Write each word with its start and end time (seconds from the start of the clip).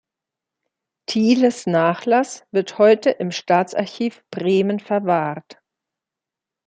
Thieles 1.05 1.67
Nachlass 1.67 2.43
wird 2.49 2.79
heute 2.79 3.11
im 3.11 3.29
Staatsarchiv 3.31 4.23
Bremen 4.31 4.79
verwahrt. 4.79 5.59